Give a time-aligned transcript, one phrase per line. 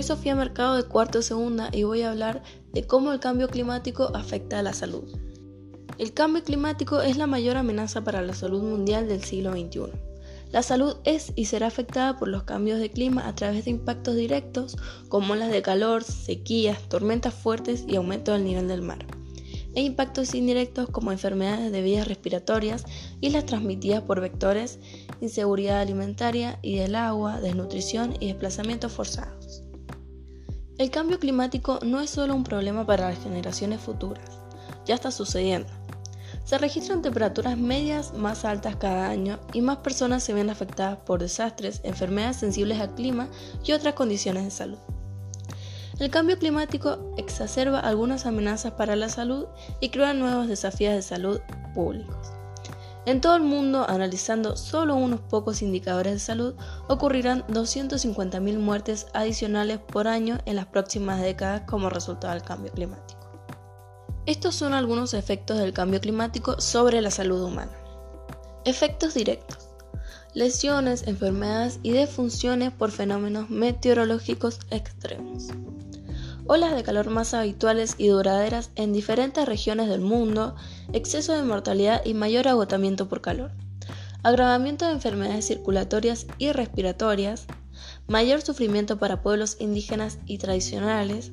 [0.00, 2.42] Soy Sofía Mercado de Cuarto Segunda y voy a hablar
[2.72, 5.04] de cómo el cambio climático afecta a la salud.
[5.98, 9.92] El cambio climático es la mayor amenaza para la salud mundial del siglo XXI.
[10.52, 14.16] La salud es y será afectada por los cambios de clima a través de impactos
[14.16, 14.78] directos
[15.10, 19.04] como las de calor, sequías, tormentas fuertes y aumento del nivel del mar
[19.74, 22.84] e impactos indirectos como enfermedades de vías respiratorias
[23.20, 24.80] y las transmitidas por vectores,
[25.20, 29.39] inseguridad alimentaria y del agua, desnutrición y desplazamientos forzados.
[30.80, 34.24] El cambio climático no es solo un problema para las generaciones futuras,
[34.86, 35.68] ya está sucediendo.
[36.46, 41.20] Se registran temperaturas medias más altas cada año y más personas se ven afectadas por
[41.20, 43.28] desastres, enfermedades sensibles al clima
[43.62, 44.78] y otras condiciones de salud.
[45.98, 49.48] El cambio climático exacerba algunas amenazas para la salud
[49.82, 51.40] y crea nuevos desafíos de salud
[51.74, 52.39] públicos.
[53.06, 56.54] En todo el mundo, analizando solo unos pocos indicadores de salud,
[56.88, 63.20] ocurrirán 250.000 muertes adicionales por año en las próximas décadas como resultado del cambio climático.
[64.26, 67.72] Estos son algunos efectos del cambio climático sobre la salud humana.
[68.66, 69.70] Efectos directos.
[70.34, 75.48] Lesiones, enfermedades y defunciones por fenómenos meteorológicos extremos
[76.50, 80.56] olas de calor más habituales y duraderas en diferentes regiones del mundo,
[80.92, 83.52] exceso de mortalidad y mayor agotamiento por calor,
[84.24, 87.46] agravamiento de enfermedades circulatorias y respiratorias,
[88.08, 91.30] mayor sufrimiento para pueblos indígenas y tradicionales,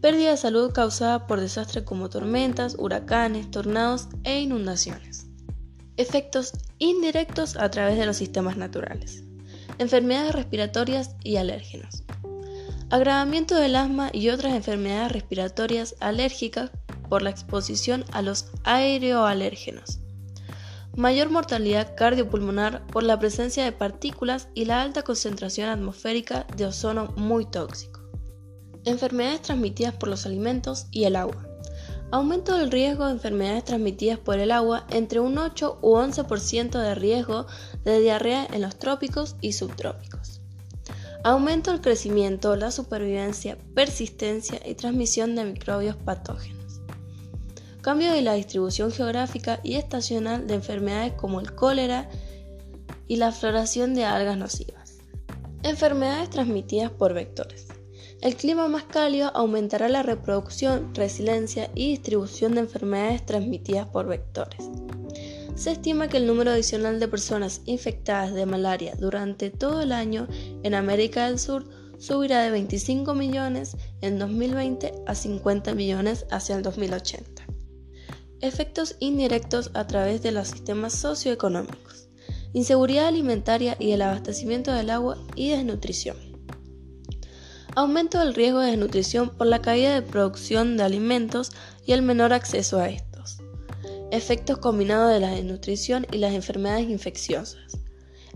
[0.00, 5.26] pérdida de salud causada por desastres como tormentas, huracanes, tornados e inundaciones.
[5.96, 9.24] Efectos indirectos a través de los sistemas naturales.
[9.78, 12.04] Enfermedades respiratorias y alérgenos
[12.90, 16.72] agravamiento del asma y otras enfermedades respiratorias alérgicas
[17.08, 20.00] por la exposición a los aeroalérgenos,
[20.96, 27.14] mayor mortalidad cardiopulmonar por la presencia de partículas y la alta concentración atmosférica de ozono
[27.16, 28.00] muy tóxico,
[28.84, 31.46] enfermedades transmitidas por los alimentos y el agua,
[32.10, 36.94] aumento del riesgo de enfermedades transmitidas por el agua entre un 8 u 11% de
[36.96, 37.46] riesgo
[37.84, 40.39] de diarrea en los trópicos y subtrópicos
[41.22, 46.80] Aumento del crecimiento, la supervivencia, persistencia y transmisión de microbios patógenos.
[47.82, 52.08] Cambio de la distribución geográfica y estacional de enfermedades como el cólera
[53.06, 54.96] y la floración de algas nocivas.
[55.62, 57.66] Enfermedades transmitidas por vectores.
[58.22, 64.70] El clima más cálido aumentará la reproducción, resiliencia y distribución de enfermedades transmitidas por vectores.
[65.54, 70.26] Se estima que el número adicional de personas infectadas de malaria durante todo el año
[70.62, 76.62] en América del Sur subirá de 25 millones en 2020 a 50 millones hacia el
[76.62, 77.46] 2080.
[78.40, 82.08] Efectos indirectos a través de los sistemas socioeconómicos.
[82.52, 86.16] Inseguridad alimentaria y el abastecimiento del agua y desnutrición.
[87.76, 91.52] Aumento del riesgo de desnutrición por la caída de producción de alimentos
[91.86, 93.10] y el menor acceso a estos
[94.10, 97.78] efectos combinados de la desnutrición y las enfermedades infecciosas,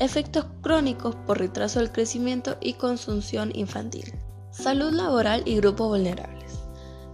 [0.00, 4.14] efectos crónicos por retraso del crecimiento y consunción infantil,
[4.50, 6.58] salud laboral y grupos vulnerables,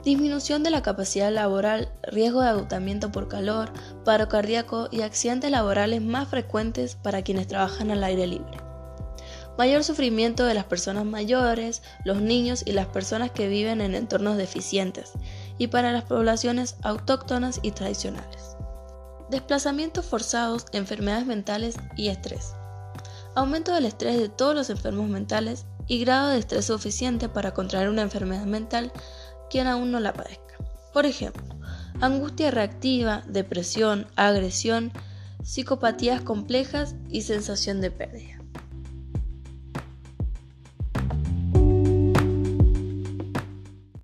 [0.04, 3.72] disminución de la capacidad laboral, riesgo de agotamiento por calor,
[4.04, 8.56] paro cardíaco y accidentes laborales más frecuentes para quienes trabajan al aire libre.
[9.58, 14.36] Mayor sufrimiento de las personas mayores, los niños y las personas que viven en entornos
[14.36, 15.12] deficientes,
[15.58, 18.56] y para las poblaciones autóctonas y tradicionales.
[19.28, 22.52] Desplazamientos forzados, enfermedades mentales y estrés.
[23.36, 27.90] Aumento del estrés de todos los enfermos mentales y grado de estrés suficiente para contraer
[27.90, 28.90] una enfermedad mental
[29.50, 30.56] quien aún no la padezca.
[30.94, 31.44] Por ejemplo,
[32.00, 34.90] angustia reactiva, depresión, agresión,
[35.44, 38.35] psicopatías complejas y sensación de pérdida.